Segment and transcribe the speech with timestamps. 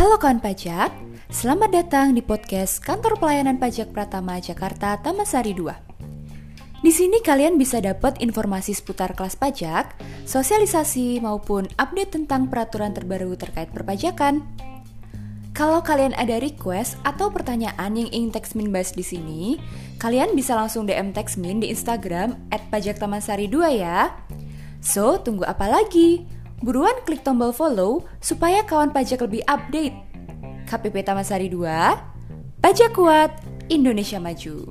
[0.00, 0.96] Halo kawan pajak,
[1.28, 6.80] selamat datang di podcast Kantor Pelayanan Pajak Pratama Jakarta Tamasari 2.
[6.80, 9.92] Di sini kalian bisa dapat informasi seputar kelas pajak,
[10.24, 14.40] sosialisasi maupun update tentang peraturan terbaru terkait perpajakan.
[15.52, 19.60] Kalau kalian ada request atau pertanyaan yang ingin Texmin bahas di sini,
[20.00, 24.16] kalian bisa langsung DM Texmin di Instagram @pajaktamansari2 ya.
[24.80, 26.39] So, tunggu apa lagi?
[26.60, 29.96] Buruan klik tombol follow supaya kawan pajak lebih update.
[30.68, 33.32] KPP Taman Sari 2, Pajak Kuat,
[33.72, 34.68] Indonesia Maju.